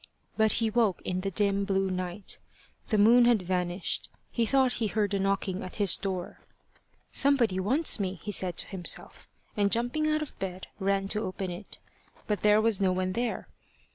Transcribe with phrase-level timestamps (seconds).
[0.35, 2.39] But he woke in the dim blue night.
[2.87, 4.09] The moon had vanished.
[4.31, 6.39] He thought he heard a knocking at his door.
[7.11, 11.51] "Somebody wants me," he said to himself, and jumping out of bed, ran to open
[11.51, 11.77] it.
[12.25, 13.47] But there was no one there.